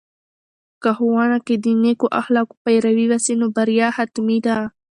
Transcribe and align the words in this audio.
که 0.81 0.89
ښوونې 0.97 1.39
کې 1.45 1.55
د 1.63 1.65
نیکو 1.83 2.07
اخلاقو 2.21 2.55
پیروي 2.63 3.05
وسي، 3.11 3.33
نو 3.39 3.45
بریا 3.55 3.87
حتمي 3.97 4.39
ده. 4.45 4.57